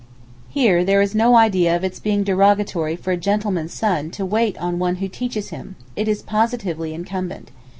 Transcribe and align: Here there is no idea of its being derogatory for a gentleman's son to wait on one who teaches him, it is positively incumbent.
Here 0.49 0.83
there 0.83 0.99
is 0.99 1.13
no 1.13 1.35
idea 1.35 1.75
of 1.75 1.83
its 1.83 1.99
being 1.99 2.23
derogatory 2.23 2.95
for 2.95 3.11
a 3.11 3.17
gentleman's 3.17 3.75
son 3.75 4.09
to 4.17 4.25
wait 4.25 4.57
on 4.57 4.79
one 4.79 4.95
who 4.95 5.07
teaches 5.07 5.49
him, 5.49 5.75
it 5.95 6.07
is 6.07 6.23
positively 6.23 6.95
incumbent. 6.95 7.51